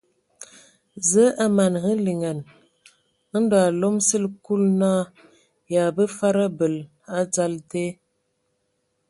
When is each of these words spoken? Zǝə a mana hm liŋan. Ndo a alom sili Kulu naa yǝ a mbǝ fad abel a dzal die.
Zǝə 1.09 1.25
a 1.43 1.45
mana 1.55 1.77
hm 1.85 1.97
liŋan. 2.05 2.39
Ndo 3.41 3.55
a 3.59 3.65
alom 3.69 3.95
sili 4.07 4.29
Kulu 4.45 4.67
naa 4.81 5.01
yǝ 5.73 5.79
a 5.87 5.91
mbǝ 5.93 6.03
fad 6.17 6.35
abel 6.47 6.75
a 7.17 7.17
dzal 7.31 7.53
die. 7.69 7.87